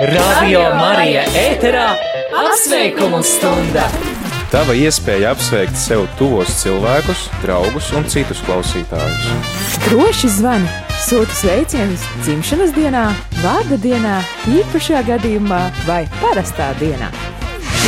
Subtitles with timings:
[0.00, 1.90] Radio Marija ēterā
[2.40, 3.82] apsveikumu stunda!
[4.48, 9.28] Tava iespēja apsveikt sev tuvos cilvēkus, draugus un citus klausītājus.
[9.84, 10.70] Droši zvani!
[11.04, 13.04] Sūta sveicienus dzimšanas dienā,
[13.42, 14.16] vārda dienā,
[14.48, 17.12] īpašajā gadījumā vai parastā dienā.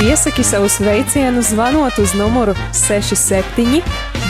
[0.05, 3.81] Iesaki savu sveicienu zvanot uz numuru 67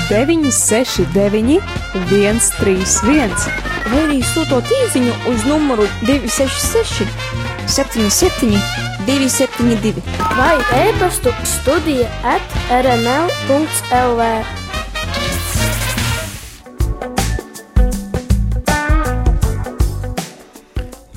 [0.06, 1.58] 969
[1.98, 8.58] 131 vai arī sūtot īsiņu uz numuru 266 77
[9.06, 10.02] 272
[10.36, 10.56] vai
[10.88, 12.42] e-pastu studija at
[12.84, 14.61] rml.lv.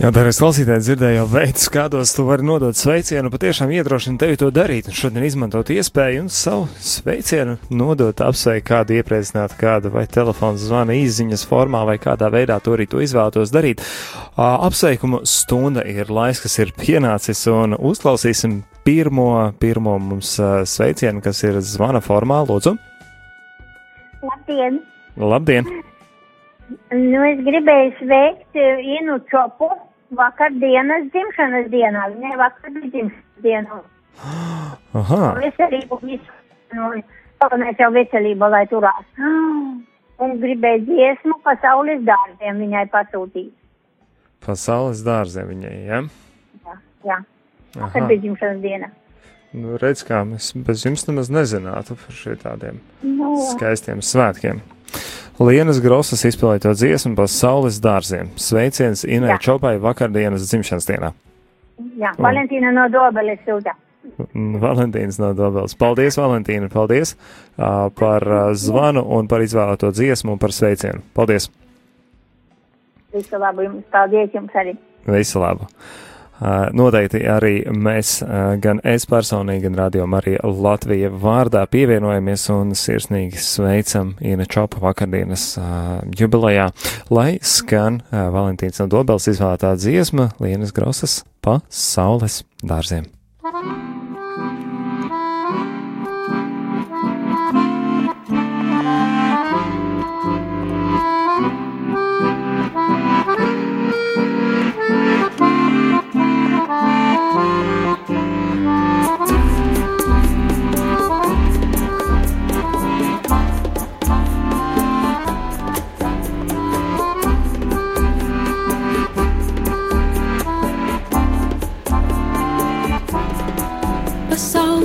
[0.05, 4.52] Jā, darbie klausītāji, dzirdēju jau veidus, kādos tu vari nodot sveicienu, patiešām iedrošina tevi to
[4.54, 10.62] darīt, un šodien izmantot iespēju un savu sveicienu nodot, apsveikt kādu iepriecināt, kādu vai telefonu
[10.62, 13.82] zvana īziņas formā, vai kādā veidā to arī to izvēlētos darīt.
[14.38, 20.35] Apsveikumu stunda ir laiks, kas ir pienācis, un uzklausīsim pirmo, pirmo mums
[20.76, 22.76] sveicienu, kas ir zvana formā, lūdzu.
[24.22, 24.79] Labdien!
[25.18, 25.74] Labdien!
[26.94, 28.66] Nu, es gribēju sveikt
[28.99, 29.74] Inu Čopu
[30.13, 32.07] vakardienas dzimšanas dienā.
[32.15, 33.81] Viņai vakar bija dzimšanas diena.
[34.95, 35.21] Aha!
[35.41, 36.39] Veselību visu.
[36.75, 36.91] Nu,
[37.41, 39.05] galvenais jau veselība, lai turās.
[40.15, 43.51] Un gribēju dziesmu pasaules dārziem viņai pasūtīt.
[44.45, 46.03] Pasaules dārziem viņai, ja?
[46.65, 46.77] Jā,
[47.09, 47.17] jā.
[47.76, 48.91] Vakar bija dzimšanas diena.
[49.55, 54.59] Nu, redz, kā mēs bez jums nemaz nezinātu par šiem tādiem Nu, skaistiem svētkiem.
[55.36, 58.30] Lienas Grosas izpildīto dziesmu par saules dārziem.
[58.40, 59.36] Sveiciens Inai.
[59.44, 61.10] Čopai vakardienas dzimšanas dienā.
[62.00, 63.74] jā, Valentīna no Dobeles sūta.
[64.31, 65.75] Un Valentīns no Dobeles.
[65.75, 71.03] Paldies, Valentīna, paldies uh, par uh, zvanu un par izvēlēto dziesmu un par sveicienu.
[71.18, 71.50] Paldies!
[73.16, 74.78] Visu labu jums, paldies jums arī.
[75.09, 75.68] Visu labu!
[76.46, 82.75] Uh, noteikti arī mēs, uh, gan es personīgi, gan Radio Marija Latvija vārdā pievienojamies un
[82.78, 86.69] sirsnīgi sveicam Ina Čopa vakardienas uh, jubilejā,
[87.09, 93.09] lai skan Valentīns no Dobels izvēlētā dziesma Lienas Grosas pa saules dārziem.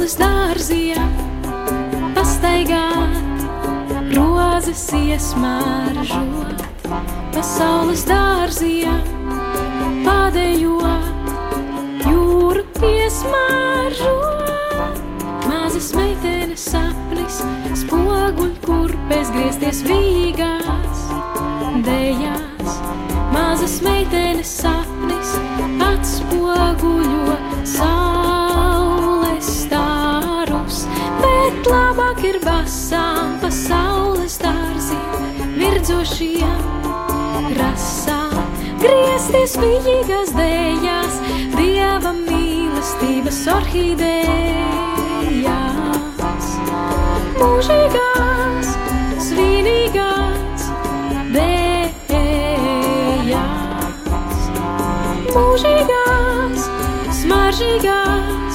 [0.01, 1.11] Pasaules dārziem
[2.17, 3.43] pastaigāt,
[4.17, 6.63] rozes iesmāržot.
[7.35, 8.97] Pasaules dārziem
[10.07, 11.37] padējot,
[12.09, 14.09] jūru iesmāržot.
[15.45, 17.43] Mazas meitenes sapnis,
[17.83, 21.05] spoguļ, kur pēc griezties vīgās,
[21.85, 22.81] dejās.
[23.37, 25.37] Mazas meitenes sapnis
[25.91, 27.37] atspoguļo
[27.69, 28.10] saules
[32.21, 36.61] labāk ir basām pasaules dārziem, virdzošiem
[37.57, 38.45] rasām.
[38.81, 41.21] Griezties vīgas dējās,
[41.57, 44.11] dieva mīlestības orhidējās.
[47.41, 48.69] Mūžīgās,
[49.29, 50.63] svinīgās
[51.33, 52.21] dējās.
[55.33, 56.61] Mūžīgās,
[57.23, 58.50] smaržīgās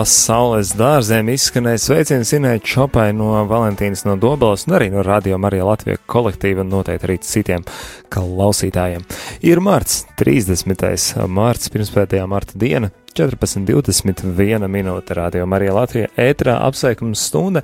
[0.00, 5.66] pasaules dārziem izskanēja sveiciens Inai Čopai no Valentīnas no Dobelas un arī no Radio Marija
[5.68, 7.66] Latvija kolektīva un noteikti arī citiem
[8.08, 9.04] klausītājiem.
[9.44, 11.26] Ir marts, 30.
[11.28, 17.60] marts, pirmspētajā marta diena, 14.21 minūte Radio Marija Latvija ētrā apsveikums stunda.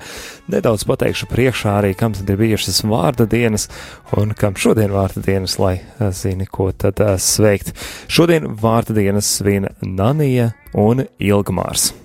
[0.51, 3.65] Nedaudz pateikšu priekšā arī, kam tad ir bijušas vārda dienas
[4.13, 5.79] un kam šodien vārda dienas, lai
[6.13, 7.73] zini, ko tad uh, sveikt.
[8.05, 11.95] Šodien vārda dienas svin Nanija un Ilgmārs.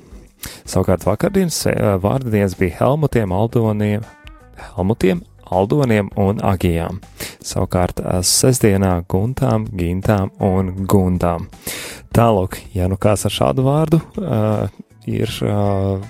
[0.69, 1.61] Savukārt vakardienas
[2.03, 4.07] vārda dienas bija Helmutiem, Aldoniem,
[4.77, 5.23] Helmutiem,
[5.53, 7.01] Aldoniem un Agijām.
[7.45, 11.49] Savukārt sestdienā Guntām, Gintām un Gundām.
[12.13, 14.67] Tālāk, ja nu kāds ar šādu vārdu uh,
[15.09, 16.03] ir uh,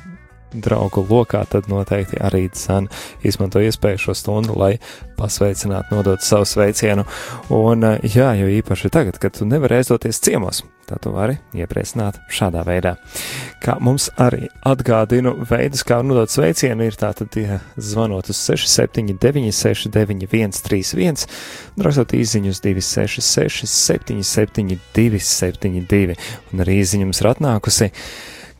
[0.54, 2.88] draugu lokā, tad noteikti arī dzan
[3.24, 4.76] izmanto iespēju šo stundu, lai
[5.18, 7.06] pasveicinātu, nodot savu sveicienu.
[7.54, 12.64] Un, jā, jo īpaši tagad, kad tu nevari aizdoties ciemos, tad tu vari iepriecināt šādā
[12.66, 12.96] veidā.
[13.62, 20.56] Kā mums arī atgādinu, veidus, kā nodot sveicienu, ir tātad ja zvanot uz 679, 691,
[20.58, 21.26] 131,
[21.86, 26.18] rakstot īsiņus 266, 77, 272,
[26.52, 27.92] un arī īsiņums ir atnākusi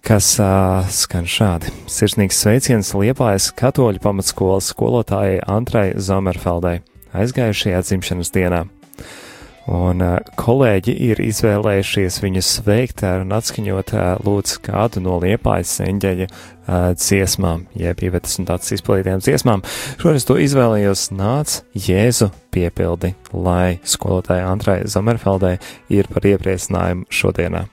[0.03, 1.71] kas uh, skan šādi.
[1.91, 6.81] Sirsnīgs sveiciens Liepājas katoļu pamatskolas skolotājai Antrai Zomerfeldai
[7.15, 8.65] aizgājušajā dzimšanas dienā.
[9.71, 16.27] Un uh, kolēģi ir izvēlējušies viņu sveikt un atskaņot uh, lūdzu kādu no Liepājas eņģeļa
[16.27, 19.63] uh, dziesmām, jeb ievetas un tāds izpildītiem dziesmām.
[20.03, 25.61] Šoreiz to izvēlējos nāc Jēzu piepildi, lai skolotāja Antrai Zomerfeldai
[25.95, 27.69] ir par iepriecinājumu šodienā.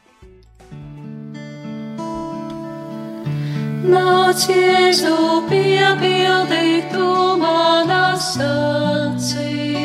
[3.89, 5.15] Nāc, Jēzu,
[5.49, 7.07] piepildi tu
[7.41, 9.79] manas acīs.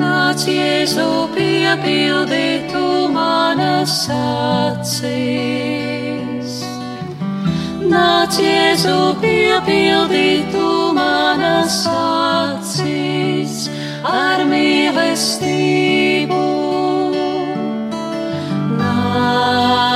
[0.00, 2.86] Nāc, Jēzu, piepildi tu
[3.16, 5.40] manas acīs.
[7.90, 13.66] Nāc, Jēzu, piepildi tu manas acīs
[14.06, 16.44] ar mīlestību.
[18.78, 19.89] Nāc,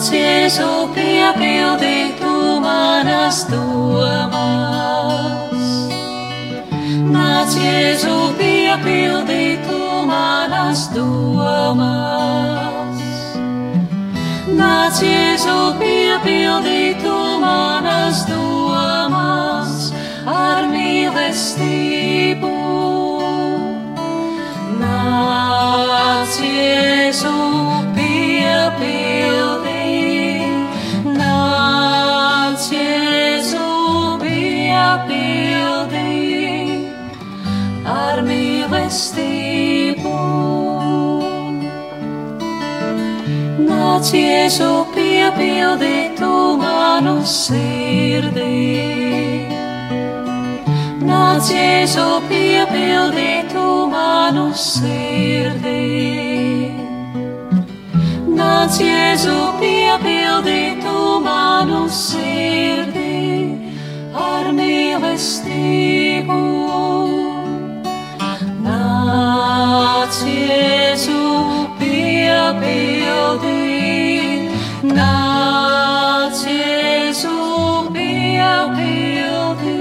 [0.00, 4.40] nāc, Jēzu, piepildi tu manas domas.
[7.10, 11.88] Nāc, Jēzu, piepildi tu manas domas.
[14.60, 19.72] Nāc, Jēzu, piepildi tu manas domas
[20.26, 22.54] ar mīlestību.
[24.82, 27.36] Nāc, Jēzu,
[27.96, 29.86] piepildi,
[31.18, 33.68] nāc, Jēzu,
[34.24, 36.08] piepildi
[37.98, 39.39] ar mīlestību.
[44.00, 48.46] Nāc, Jēzu, piepildi tu manu sirdī.
[51.04, 55.84] Nāc, Jēzu, piepildi tu manu sirdī.
[58.40, 63.20] Nāc, Jēzu, piepildi tu manu sirdī
[64.16, 66.40] ar mīlestību.
[68.64, 71.22] Nāc, Jēzu,
[71.84, 73.59] piepildi,
[74.96, 77.36] nāc, Jēzu,
[77.94, 79.74] piepildi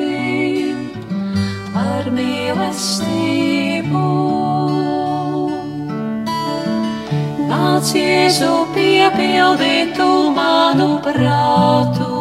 [1.83, 4.05] ar mīlestību.
[7.49, 12.13] Nāc, Jēzu, piepildi tu manu prātu.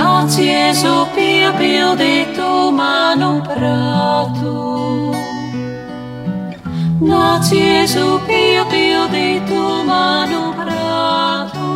[0.00, 4.79] Nāc, Jēzu, piepildi tu manu prātu.
[7.00, 11.70] Nāc, Jēzu, piepildi tu manu prātu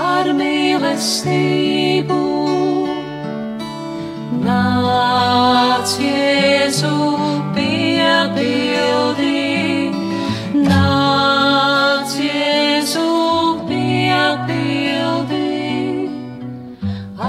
[0.00, 2.16] ar mīlestību.
[4.46, 6.94] Nāc, Jēzu,
[7.58, 9.36] piepildi,
[10.70, 13.04] nāc, Jēzu,
[13.68, 15.44] piepildi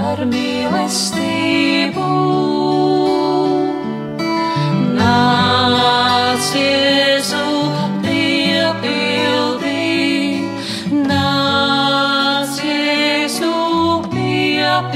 [0.00, 2.08] ar mīlestību.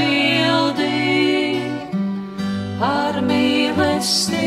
[0.00, 1.62] Piepildi
[2.80, 4.40] ar mīlestību.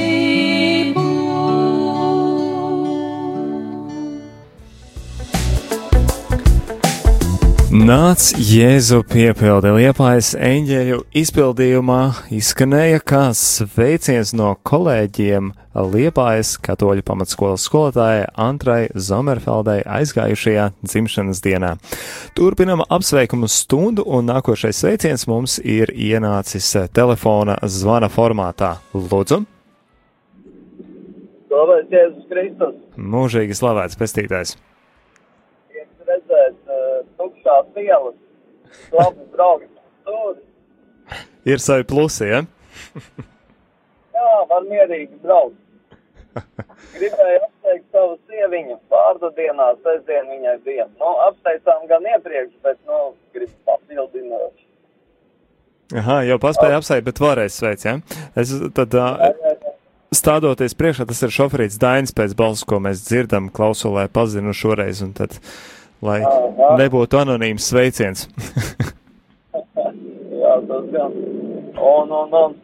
[7.83, 11.97] Nāc Jēzu piepildi liepājas eņģeļu izpildījumā
[12.31, 15.49] izskanēja kā sveiciens no kolēģiem
[15.91, 21.75] liepājas katoļu pamatskolas skolotājai Antrai Zomerfeldai aizgājušajā dzimšanas dienā.
[22.39, 28.77] Turpinam apsveikumu stundu un nākošais sveiciens mums ir ienācis telefona zvana formātā.
[28.95, 29.43] Lūdzu!
[31.51, 32.77] Slavēts Jēzus Kristus!
[32.95, 34.55] Mūžīgi slavēts pestītājs!
[37.43, 38.15] Uh, tukšās ielas,
[38.91, 40.41] labi draugi stūri.
[41.45, 42.43] Ir savi plusi, ja?
[44.15, 45.59] Jā, var mierīgi braukt.
[46.95, 50.87] Gribēju apsveikt savu sieviņu pārdu dienā, sestdien viņai bija.
[50.99, 54.63] Nu, apsveicām gan iepriekš, bet, nu, gribu papildināt.
[55.93, 57.99] Aha, jau paspēja apsveikt, bet vēlreiz sveic, ja?
[58.39, 59.19] Es tad uh,
[60.15, 65.13] stādoties priekšā, tas ir šoferīts Dainis pēc balss, ko mēs dzirdam klausulē pazinu šoreiz, un
[65.17, 65.37] tad,
[66.03, 66.73] lai Aha.
[66.81, 68.27] nebūtu anonīms sveiciens.
[70.43, 71.15] Jā, tas gan.
[71.83, 72.55] Un, un, un,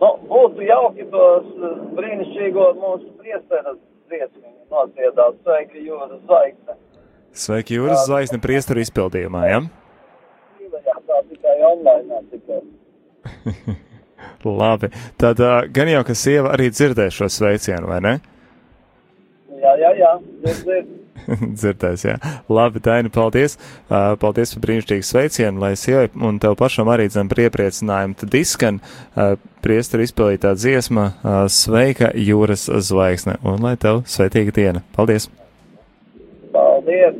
[0.00, 3.78] nu, būtu jauki tos uh, brīnišķīgo mūsu priesteras
[4.10, 5.42] dziesmiņu nodziedāt.
[5.44, 6.78] Sveiki, jūras zvaigzne.
[7.38, 9.60] Sveiki, Jūras zvaigzne priesteru izpildījumā, ja?
[10.64, 12.62] Jā, tā tikai online tikai.
[14.58, 14.88] Labi,
[15.20, 18.14] tad uh, gan jau, ka sieva arī dzirdēs šo sveicienu, vai ne?
[19.58, 20.94] Jā, jā, jā, dzird, dzird.
[21.58, 22.16] Dzirdēs, jā.
[22.52, 23.58] Labi, Daini, paldies.
[23.88, 28.18] Uh, paldies par brīnišķīgu sveicienu, lai sievai un tev pašam arī zem priepriecinājumu.
[28.22, 29.34] Tad izskan uh,
[29.64, 34.84] priesteru izpildītā dziesma uh, Sveika jūras zvaigzne un lai tev sveitīga diena.
[34.96, 35.28] Paldies!
[36.54, 37.17] Paldies!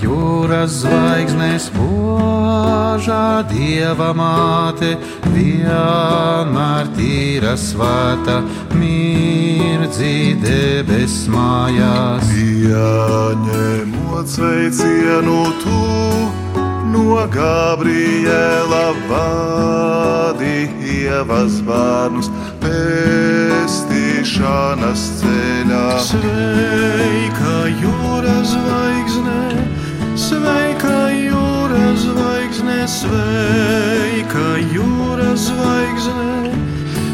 [0.00, 4.90] Jūras zvaigznes požā dieva māte,
[5.34, 8.36] vienmēr tīra svēta,
[8.78, 12.24] mirdzi debes mājās.
[12.32, 15.82] Pieņemot sveicienu tu
[16.92, 22.28] no Gabriela vadi ievas bērnus
[22.62, 25.86] pestīšanas ceļā.
[26.08, 29.42] Sveika jūras zvaigzne,
[30.32, 36.54] sveika jūras zvaigzne, sveika jūras zvaigzne,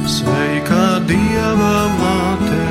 [0.06, 2.67] sveika dieva māte.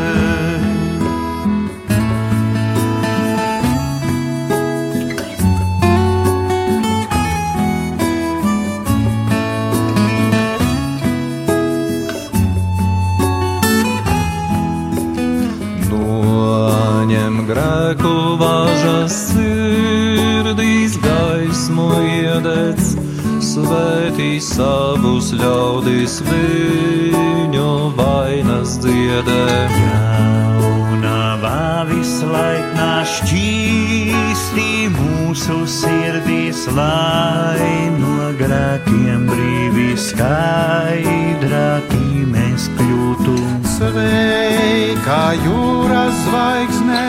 [23.58, 29.46] Svētī savus ļaudis viņu vainas dziedē.
[29.78, 43.38] Jaunavā vislaiknā šķīstī mūsu sirdīs, lai no grēkiem brīvi skaidrākī mēs kļūtu.
[43.78, 47.06] Sveika jūras zvaigzne,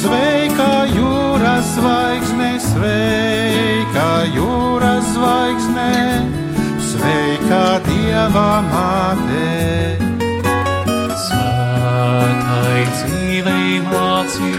[0.00, 5.92] sveika jūras zvaigzne, sveika jūras zvaigzne,
[6.90, 9.50] sveika dieva māte.
[11.26, 14.52] Svētai dzīvei māci,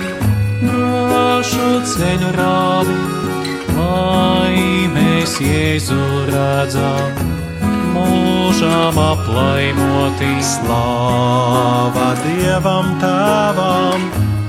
[0.62, 2.98] drošu ceļu rādi,
[3.80, 7.22] lai mēs Jēzu redzam,
[7.96, 10.34] mūžām aplaimoti.
[10.52, 14.06] Slāva Dievam Tēvam,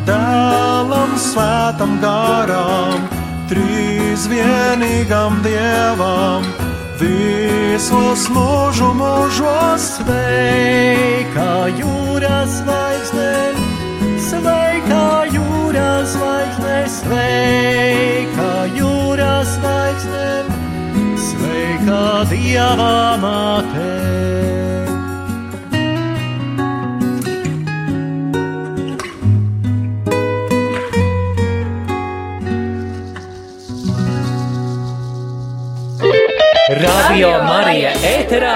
[0.06, 3.04] Dēlam Svētam Garam,
[3.50, 6.46] Trīs vienīgam Dievam,
[6.98, 13.34] visos mūžu mūžos Sveika jūras zvaigzne,
[14.26, 15.04] sveika
[15.36, 20.26] jūras zvaigzne, sveika jūras zvaigzne,
[21.28, 24.61] sveika dieva māte.
[36.70, 38.52] Radio Marija ēterā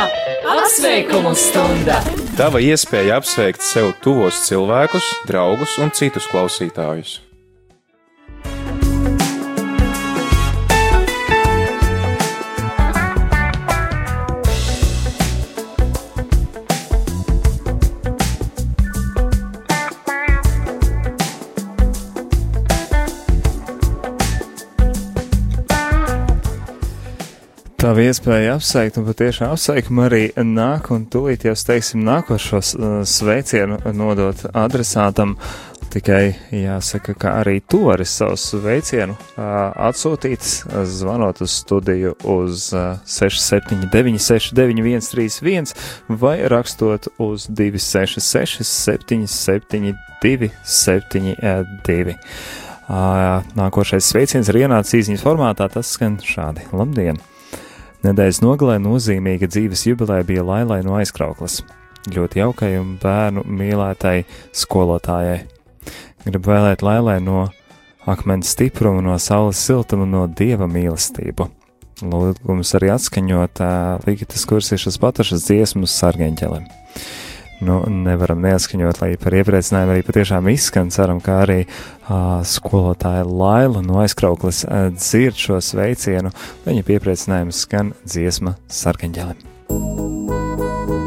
[0.53, 1.97] apsveikumu stunda!
[2.39, 7.17] Tava iespēja apsveikt sev tuvos cilvēkus, draugus un citus klausītājus.
[27.97, 33.79] Nav iespēja apsveikt, un patiešām apsveikumu arī nāk, un tūlīt jau teiksim nākošos uh, sveicienu
[33.97, 35.33] nodot adresātam.
[35.95, 39.47] Tikai jāsaka, ka arī tu vari savu sveicienu uh,
[39.87, 40.45] atsūtīt,
[40.93, 45.01] zvanot uz studiju uz uh, 679, 691,
[45.41, 52.19] 31 vai rakstot uz 266, 772, 72.
[52.91, 57.25] Uh, nākošais sveiciens ir ienācis īsiņas formātā, tas skan šādi: Labdien!
[58.05, 61.63] Nedēļas nogalē nozīmīga dzīves jubileja bija Lailai no aizkrauklas.
[62.13, 64.19] Ļoti jaukai un bērnu mīlētai
[64.55, 65.39] skolotājai.
[66.27, 67.47] Gribu vēlēt Lailai no
[68.07, 71.49] akmens stiprumu, no saules siltumu, no dieva mīlestību.
[72.07, 73.63] Lūgums arī atskaņot
[74.05, 76.69] Ligitas kursišas patašas dziesmu sargeņķelim
[77.65, 80.93] nu, nevaram neatskaņot, lai par iepriecinājumu arī patiešām izskan.
[80.95, 86.35] Ceram, ka arī uh, skolotāja Laila no aizkrauklis uh, dzird šo sveicienu.
[86.69, 91.06] Viņa piepriecinājums skan dziesma sarkaņģēlim.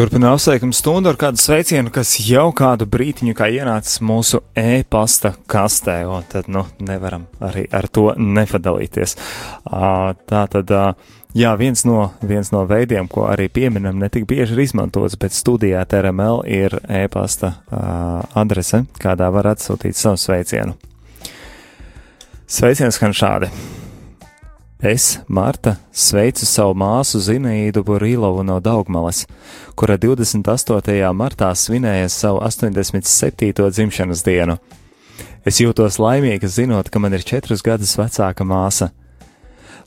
[0.00, 5.98] Turpinām apsveikumu stundu ar kādu sveicienu, kas jau kādu brītiņu kā ienācis mūsu e-pasta kastē,
[6.08, 9.12] un tad, nu, nevaram arī ar to nepadalīties.
[9.68, 10.72] Uh, tā tad,
[11.36, 15.84] jā, viens no, viens no veidiem, ko arī pieminam, netik bieži ir izmantots, bet studijā
[15.84, 17.58] TRML ir e-pasta
[18.32, 20.78] adrese, kādā var atsūtīt savu sveicienu.
[22.48, 23.52] Sveiciens skan šādi.
[24.82, 29.26] Es, Marta, sveicu savu māsu Zinaīdu Burilovu no Daugmalas,
[29.76, 30.94] kura 28.
[31.12, 33.52] martā svinēja savu 87.
[33.76, 34.56] dzimšanas dienu.
[35.44, 38.88] Es jūtos laimīga zinot, ka man ir četrus gadus vecāka māsa.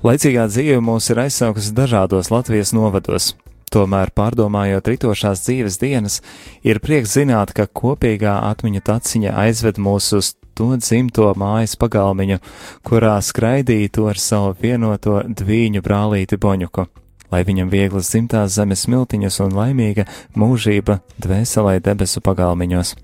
[0.05, 3.33] Laicīgā dzīve mūs ir aizsaukusi dažādos Latvijas novados,
[3.73, 6.21] tomēr pārdomājot ritošās dzīves dienas,
[6.61, 12.39] ir prieks zināt, ka kopīgā atmiņu taciņa aizved mūs uz to dzimto mājas pagalmiņu,
[12.85, 16.85] kurā skraidītu ar savu vienoto dvīņu brālīti Boņuku,
[17.33, 20.05] lai viņam vieglas dzimtās zemes smiltiņas un laimīga
[20.37, 22.95] mūžība dvēselē debesu pagalmiņos.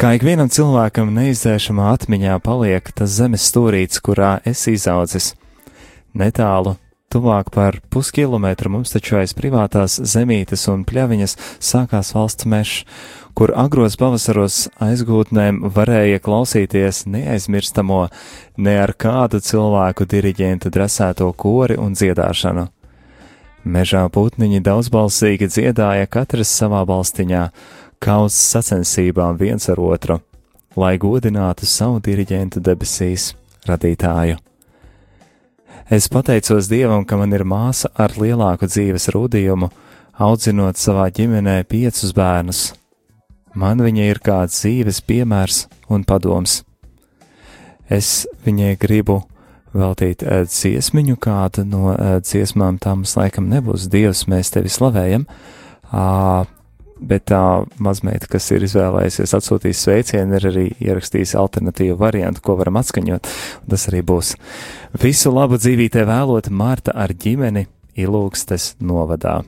[0.00, 5.34] Kā ikvienam cilvēkam neizdzēšamā atmiņā paliek tas zemes stūrīts, kurā es izaudzis.
[6.16, 6.78] Netālu,
[7.12, 12.86] tuvāk par puskilometru mums taču aiz privātās zemītes un pļaviņas sākās valsts mežs,
[13.34, 18.02] kur agros pavasaros aizgūtnēm varēja klausīties neaizmirstamo,
[18.58, 22.66] ne ar kādu cilvēku diriģenta dresēto kori un dziedāšanu.
[23.64, 27.42] Mežā putniņi daudzbalsīgi dziedāja katrs savā balstiņā,
[28.00, 30.20] kā uz sacensībām viens ar otru,
[30.76, 33.34] lai godinātu savu diriģentu debesīs,
[33.68, 34.38] radītāju.
[35.90, 39.68] Es pateicos Dievam, ka man ir māsa ar lielāku dzīves rūdījumu,
[40.20, 42.60] audzinot savā ģimenē piecus bērnus,
[43.58, 46.60] Man viņa ir kā dzīves piemērs un padoms.
[47.90, 49.20] Es viņai gribu
[49.74, 53.88] veltīt uh, dziesmiņu, kāda no uh, dziesmām tā mums laikam nebūs.
[53.90, 55.26] Dievs, mēs tevi slavējam.
[57.00, 57.42] Bet tā
[57.82, 63.30] mazmeita, kas ir izvēlējusies atsūtīt sveicienu, ir arī ierakstījis alternatīvu variantu, ko varam atskaņot.
[63.72, 64.34] Tas arī būs.
[65.00, 67.66] Visu labu dzīvītē vēlot Marta ar ģimeni
[67.98, 69.40] Ilūgstes novadā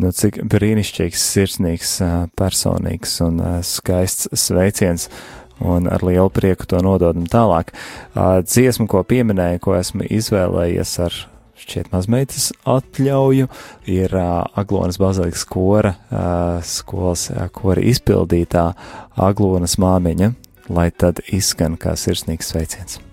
[0.00, 1.96] nu, cik brīnišķīgs, sirsnīgs,
[2.38, 5.08] personīgs un skaists sveiciens.
[5.62, 7.70] Un ar lielu prieku to nododam tālāk.
[8.16, 11.18] Dziesmu, ko pieminēju, ko esmu izvēlējies ar
[11.62, 13.46] šķiet mazmeitas atļauju,
[13.86, 15.94] ir Aglonas bazilikas kora
[16.66, 18.66] skolas kora izpildītā
[19.14, 20.32] Aglonas māmiņa,
[20.72, 23.11] lai tad izskan kā sirsnīgs sveiciens.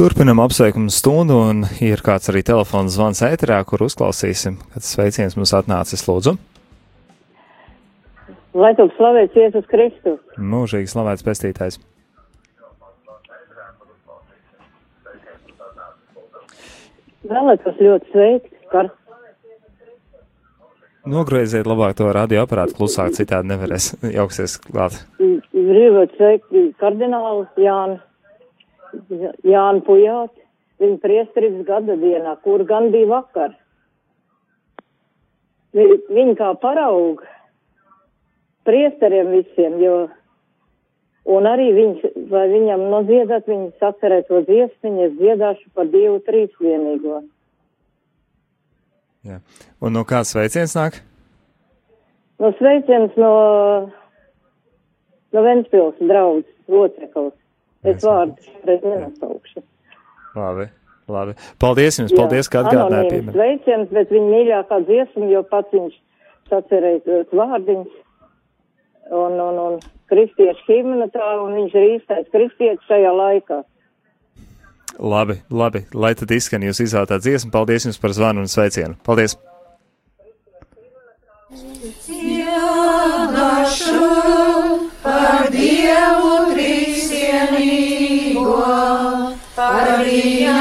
[0.00, 5.52] Turpinam apsveikumu stundu, un ir kāds arī telefons zvans ēterā, kur uzklausīsim, kad sveiciens mums
[5.58, 6.32] atnācis lūdzu.
[8.56, 10.16] Lai tu slavēts Jēzus Kristus.
[10.40, 11.76] Mūžīgi slavēts pestītājs.
[17.28, 18.88] Vēlētos ļoti sveikt, kar
[21.04, 25.02] Nogrieziet labāk to radioaparātu klusāk, citādi nevarēs jauksies klāt.
[25.20, 28.00] gribot sveikt kardinālu Jānu,
[29.46, 30.40] Jānu Pujāti,
[30.80, 33.54] viņa priesterības gada dienā, kur gan bija vakar.
[35.72, 37.26] Vi- Viņa kā parauga
[38.66, 40.08] priesteriem visiem, jo,
[41.26, 47.22] un arī viņš, vai viņam nodziedāt, viņas atcerēt to dziesmiņu, es dziedāšu par Dievu trīsvienīgo.
[49.24, 49.40] Jā.
[49.80, 51.00] Un no kāds sveiciens nāk?
[52.40, 53.32] No sveiciens no,
[55.32, 57.36] no Ventspils draugs loceklis.
[57.80, 59.62] Es vārdu šoreiz nesaukšu.
[60.36, 60.66] Labi,
[61.08, 61.34] labi.
[61.62, 63.34] Paldies jums, paldies, ka atgādinājāt Anonīms pieminēt.
[63.38, 65.94] Sveiciens, bet viņa mīļākā dziesma, jo pats viņš
[66.52, 67.98] sacerēja tos vārdiņus.
[69.10, 69.80] Un, un, un
[70.12, 73.58] kristiešu himna tā, un viņš ir īstais kristietis šajā laikā.
[75.00, 77.50] Labi, labi, lai tad izskan jūs izvēlētā dziesma.
[77.54, 78.94] Paldies jums par zvanu un sveicienu.
[79.06, 79.32] Paldies!
[82.04, 83.90] Dziedāšu
[90.00, 90.52] par viņa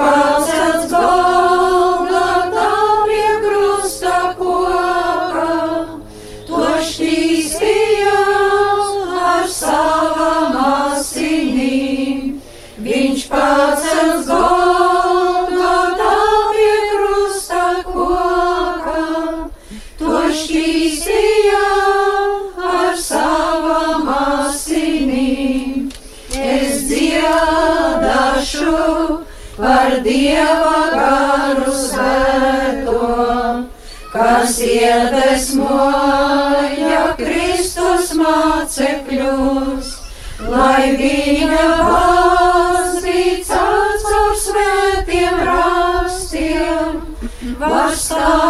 [0.00, 0.39] Viņš
[35.00, 39.88] iedvesmoja Kristus mācekļus,
[40.50, 46.88] lai viņa baznīcās caur svētiem rakstiem
[47.60, 48.49] var stāvēt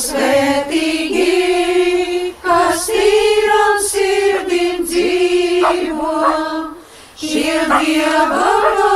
[0.00, 1.26] svētīgi,
[2.44, 6.16] kas tīram sirdim dzīvo,
[7.20, 8.91] šie Dieva vaigu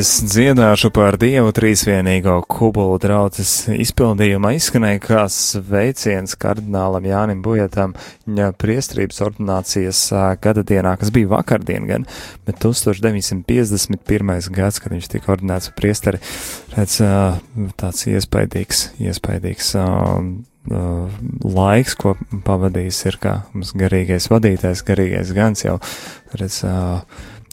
[0.00, 7.92] Es dziedāšu par Dievu trīsvienīgo kubulu draudzes izpildījumā izskanēja kā sveiciens kardinālam Jānim Bujatam
[8.24, 10.00] viņa priestrības ordinācijas
[10.40, 12.06] gada dienā, kas bija vakardien gan,
[12.48, 14.32] bet 1951.
[14.56, 16.22] gads, kad viņš tika ordinēts par priesteri,
[16.78, 17.00] redz,
[17.82, 19.74] tāds iespaidīgs, iespaidīgs
[21.58, 22.14] laiks, ko
[22.46, 25.76] pavadījis ir kā mums garīgais vadītājs, garīgais gans jau,
[26.40, 26.62] redz,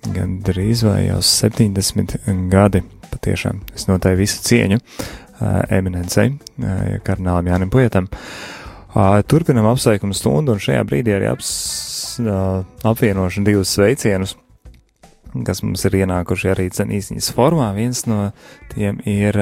[0.06, 2.20] gan drīz vai jau 70
[2.52, 2.84] gadi.
[3.08, 8.10] Patiešām es noteikti visu cieņu uh, eminencei, uh, kardinālam Jānim Pujetam.
[8.12, 11.50] Uh, turpinam apsveikumu stundu, un šajā brīdī arī aps,
[12.88, 14.36] apvienošu divus sveicienus,
[15.46, 17.70] kas mums ir ienākuši arī cenīziņas formā.
[17.78, 18.32] Viens no
[18.74, 19.38] tiem ir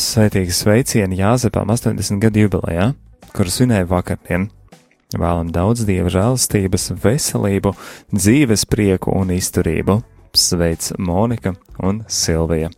[0.00, 2.92] sveitīgs sveicieni Jāzepam 80 gadu jubilejā,
[3.36, 4.48] kuru svinēja vakardien.
[5.16, 7.72] Vēlam daudz dieva žēlastības, veselību,
[8.12, 10.02] dzīves prieku un izturību.
[10.36, 12.68] Sveic Monika un Silvija.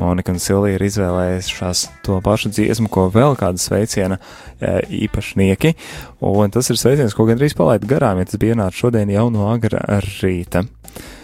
[0.00, 4.72] Monika un Silvija ir izvēlējušās to pašu dziesmu, ko vēl kāda sveiciena e,
[5.04, 5.76] īpašnieki,
[6.26, 9.46] un tas ir sveiciens, ko gandrīz palaid garām, ja tas bija ienācis šodien jau no
[9.52, 10.64] agra rīta.
[10.66, 11.17] Ā,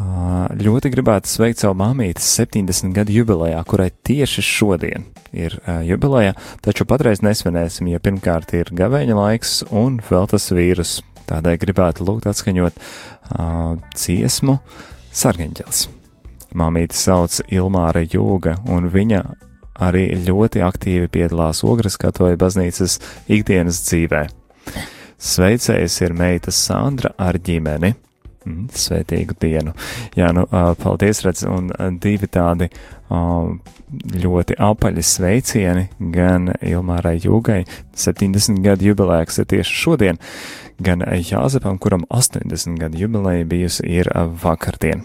[0.00, 5.04] Ļoti gribētu sveikt savu māmīti 70 gadu jubilejā, kurai tieši šodien
[5.36, 6.32] ir jubileja,
[6.64, 10.98] taču patreiz nesvinēsim, jo pirmkārt ir gavēņa laiks un vēl tas vīrus.
[11.30, 14.56] Tādēļ gribētu lūgt atskaņot uh, dziesmu
[15.14, 15.84] Sargeņģels.
[16.58, 19.22] Māmīte sauc Ilmāra Jūga, un viņa
[19.80, 22.98] arī ļoti aktīvi piedalās Ogres katoja baznīcas
[23.30, 24.26] ikdienas dzīvē.
[25.20, 27.94] Sveicējs ir meita Sandra ar ģimeni.
[28.46, 29.74] Mm, Svētīgu dienu.
[30.16, 30.46] Jā, nu,
[30.80, 31.68] paldies, redz, un
[32.00, 32.70] divi tādi
[33.10, 37.64] ļoti apaļi sveicieni gan Ilmārai Jūgai,
[37.98, 40.20] 70 gadu jubilēks ir tieši šodien,
[40.80, 44.10] gan Jāzepam, kuram 80 gadu jubileja bijusi ir
[44.42, 45.02] vakardien.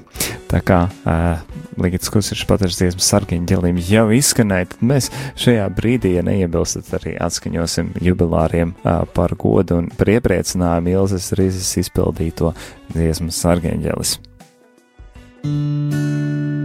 [0.51, 1.41] Tā kā uh,
[1.81, 5.09] Ligits Kusišs patars dziesmu sargiņu ģelim jau izskanēja, tad mēs
[5.41, 11.73] šajā brīdī, ja neiebilstat, arī atskaņosim jubilāriem uh, par godu un par iepriecinājumu Ilzes Rīzes
[11.81, 12.53] izpildīto
[12.93, 14.19] dziesmu sargeņģelis.
[15.45, 16.64] Uz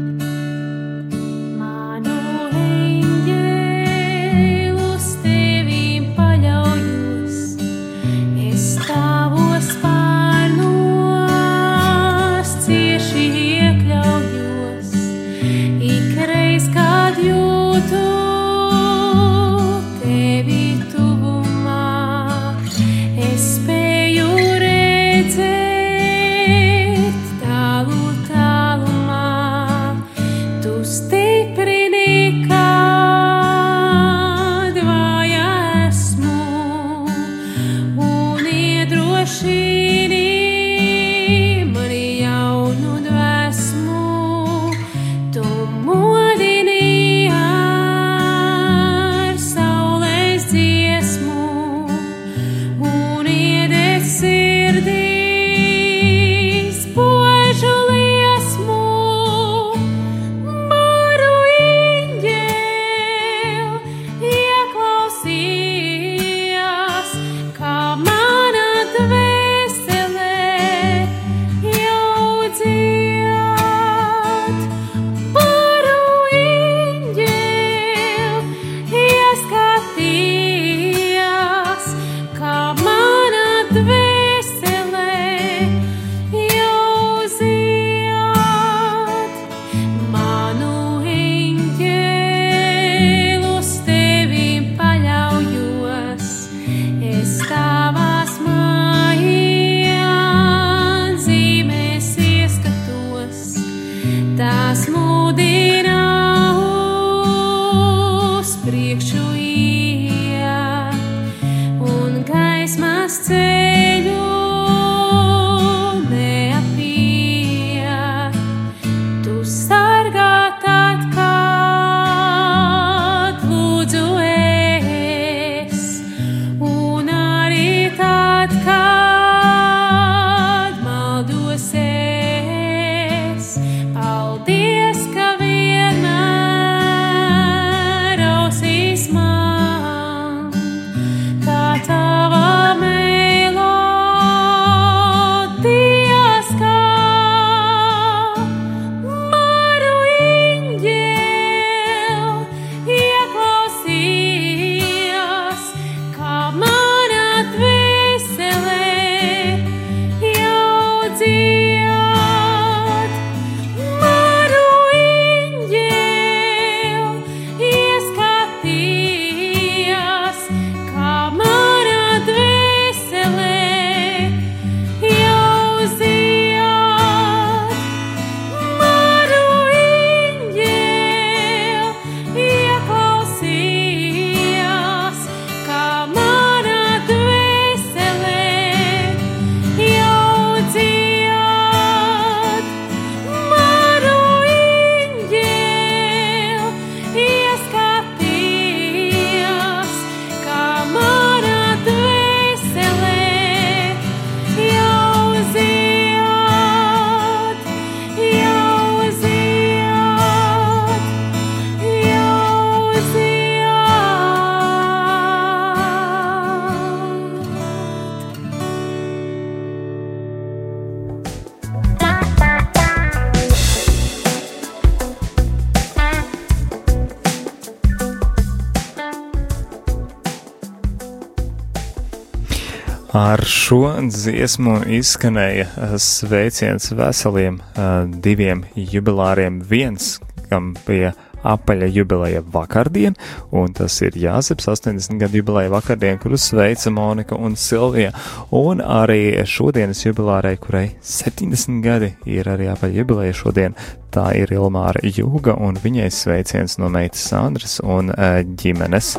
[233.10, 239.56] Ar šo dziesmu izskanēja eh, sveiciens veseliem uh, diviem jubilāriem.
[239.66, 241.10] Viens, kam bija
[241.42, 243.16] apaļa jubileja vakardien,
[243.50, 248.12] un tas ir Jāzeps 80 gadu jubileja vakardien, kuru sveica Monika un Silvija,
[248.54, 253.74] un arī šodienas jubilārai, kurai 70 gadi ir arī apaļa jubileja šodien,
[254.14, 259.16] tā ir Ilmāra Jūga, un viņai sveiciens no meitas Sandras un uh, ģimenes.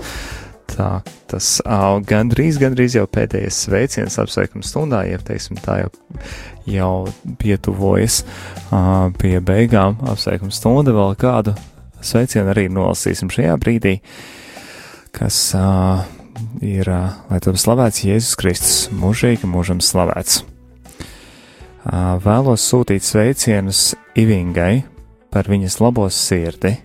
[0.71, 1.01] Tā
[1.31, 5.91] tas uh, gandrīz, gandrīz jau pēdējais sveiciens apsveikuma stundā, ja teiksim tā jau,
[6.69, 6.93] jau
[7.41, 11.55] pietuvojas uh, pie beigām apsveikuma stunda, vēl kādu
[12.03, 13.97] sveicienu arī nolasīsim šajā brīdī,
[15.15, 16.05] kas uh,
[16.63, 20.41] ir, uh, lai tam slavēts Jēzus Kristus, mūžīgi mūžam slavēts.
[21.81, 24.83] Uh, vēlos sūtīt sveicienus Ivingai
[25.33, 26.75] par viņas labo sirdi,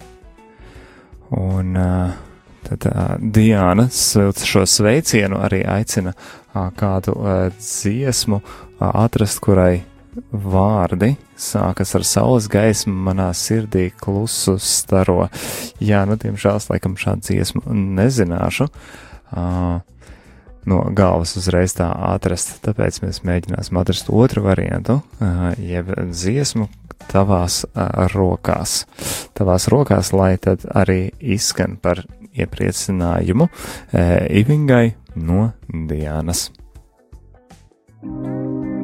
[1.37, 2.26] un uh,
[2.67, 9.85] Tad uh, Diana silts šo sveicienu arī aicina uh, kādu uh, dziesmu uh, atrast, kurai
[10.33, 15.29] vārdi sākas ar saules gaismu manā sirdī klusu staro.
[15.79, 18.71] Jā, nu, diemžēl, laikam šādu dziesmu nezināšu.
[19.37, 19.85] Uh,
[20.67, 24.99] no galvas uzreiz tā atrast, tāpēc mēs mēģināsim atrast otru variantu,
[25.63, 26.67] jeb dziesmu
[27.11, 27.63] tavās
[28.15, 28.81] rokās.
[29.37, 32.03] Tavās rokās, lai tad arī izskan par
[32.37, 33.49] iepriecinājumu
[33.93, 34.07] e,
[34.43, 36.49] Ivingai no Diānas.
[38.07, 38.76] Jēzu,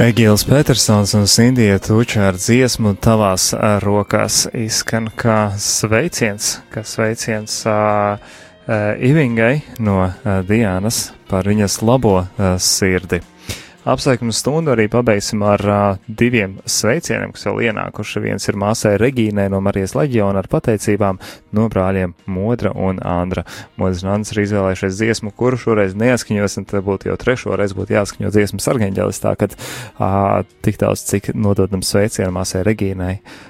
[0.00, 3.50] Egīls Petersons un Sindija Tuča ar dziesmu tavās
[3.84, 8.16] rokās izskan kā sveiciens, kā sveiciens uh,
[8.96, 13.20] Ivingai no uh, Diānas par viņas labo uh, sirdi.
[13.88, 18.20] Apsveikumu stundu arī pabeigsim ar uh, diviem sveicieniem, kas vēl ienākuši.
[18.20, 21.20] Viens ir māsai Regīnai no Marijas leģiona ar pateicībām
[21.56, 23.46] no brāļiem Modra un Andra.
[23.80, 27.78] Modrs un Andrs ir izvēlējušies dziesmu, kuru šoreiz neatskaņos, un tad būtu jau trešo reizi
[27.78, 33.49] būtu jāskaņo dziesmas argeņģelistā, kad uh, tik daudz, cik nododam sveicienu māsai Regīnai ā,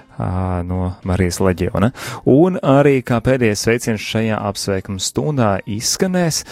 [0.66, 1.92] no Marijas leģiona.
[2.28, 6.44] Un arī kā pēdējais sveiciens šajā apsveikuma stundā izskanēs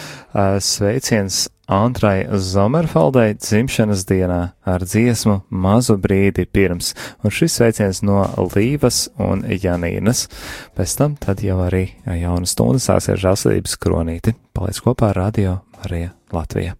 [0.65, 8.23] sveiciens Antrai Zomerfaldai dzimšanas dienā ar dziesmu mazu brīdi pirms, un šis sveiciens no
[8.55, 10.25] Līvas un Janīnas.
[10.73, 14.33] Pēc tam tad jau arī jauna stunda sāksies žāsvedības kronīti.
[14.57, 16.73] Paliec kopā ar Radio Marija Latvija.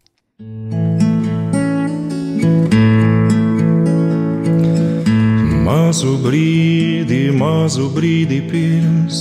[5.70, 9.18] Mazu brīdi, mazu brīdi pirms,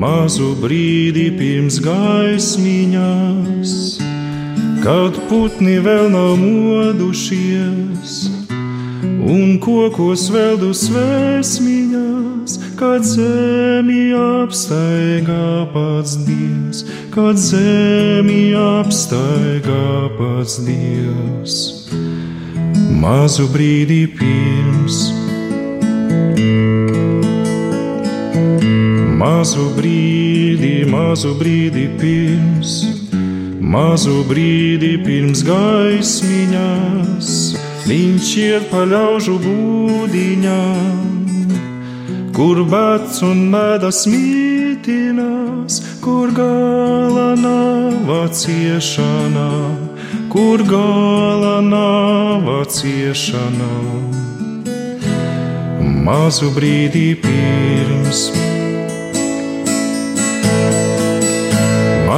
[0.00, 3.74] mazu brīdi pirms gaismiņās,
[4.80, 8.14] kad putni vēl nav modušies,
[9.34, 21.58] un kokos vēl dus vēsmiņās, kad zemi apstaigā pats Dievs, kad zemi apstaigā pats Dievs.
[23.04, 25.13] Mazu brīdi pirms,
[29.24, 32.72] mazu brīdi, mazu brīdi pirms,
[33.74, 37.30] mazu brīdi pirms gaismiņās,
[37.88, 41.08] viņš iet pa ļaužu būdiņām,
[42.36, 49.50] kur bats un medas mītinās, kur gala nav ciešanā,
[50.34, 53.74] kur gala nav ciešanā.
[56.04, 58.28] Mazu brīdi pirms,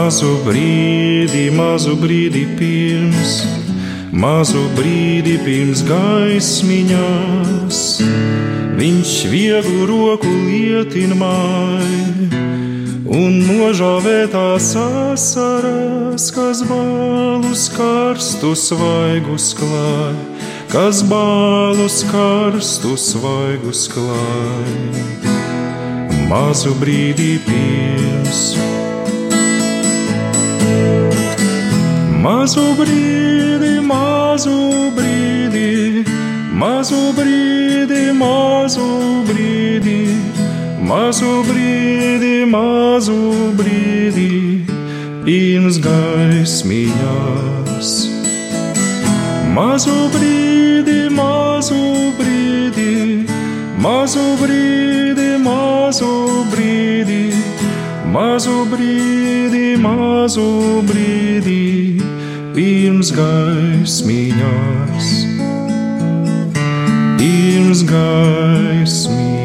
[0.07, 3.31] mazu brīdi, mazu brīdi pirms,
[4.15, 7.81] mazu brīdi pirms gaismiņās,
[8.79, 12.29] viņš vieglu roku lietinmāja
[13.19, 20.15] un nožāvētās asaras, kas balus karstus svaigus klāj,
[20.71, 24.71] kas balus karstus svaigus klāj.
[26.31, 28.55] Mazu brīdi pirms,
[32.25, 36.05] mazu brīdi, mazu brīdi,
[36.53, 38.89] mazu brīdi, mazu
[39.29, 40.01] brīdi.
[40.87, 43.17] Mazu brīdi, mazu
[43.59, 44.63] brīdi,
[45.25, 47.89] pirms gaismiņās.
[49.57, 51.81] Mazu brīdi, mazu
[52.21, 53.27] brīdi,
[53.83, 56.13] mazu brīdi, mazu
[56.55, 57.21] brīdi,
[58.17, 60.47] mazu brīdi, mazu
[60.89, 62.01] brīdi,
[62.57, 65.13] pirms gaismiņās.
[67.21, 69.36] Pirms gaismiņās.